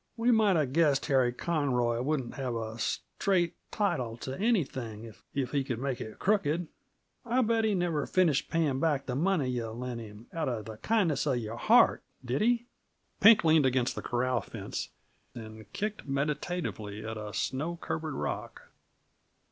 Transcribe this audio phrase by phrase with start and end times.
[0.17, 5.63] We might 'a' guessed Harry Conroy wouldn't have a straight title to anything if he
[5.63, 6.67] could make it crooked.
[7.23, 10.77] I bet he never finished paying back that money yuh lent him out uh the
[10.77, 12.01] kindness uh your heart.
[12.25, 12.65] Did he?"
[13.19, 14.89] Pink leaned against the corral fence
[15.35, 18.71] and kicked meditatively at a snow covered rock.